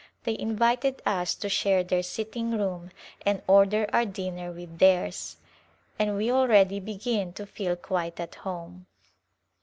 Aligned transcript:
They 0.23 0.35
invited 0.39 0.99
us 1.05 1.35
to 1.35 1.47
share 1.47 1.83
their 1.83 2.01
sitting 2.01 2.57
room 2.57 2.89
and 3.23 3.43
order 3.47 3.87
our 3.93 4.03
dinner 4.03 4.51
with 4.51 4.79
theirs, 4.79 5.37
and 5.99 6.17
we 6.17 6.31
already 6.31 6.79
begin 6.79 7.33
to 7.33 7.45
feel 7.45 7.75
quite 7.75 8.19
at 8.19 8.33
home. 8.33 8.87